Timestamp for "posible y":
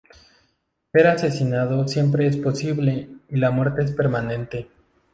2.35-3.35